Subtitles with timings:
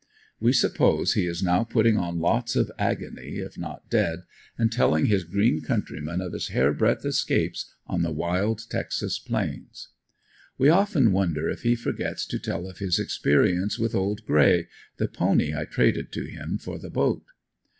[0.39, 4.23] We suppose he is now putting on lots of "agony," if not dead,
[4.57, 9.89] and telling his green countrymen of his hair breadth escapes on the wild Texas plains.
[10.57, 14.67] We often wonder if he forgets to tell of his experience with "old gray,"
[14.97, 17.21] the pony I traded to him for the boat.